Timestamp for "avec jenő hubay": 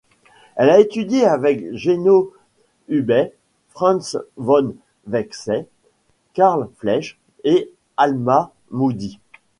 1.25-3.31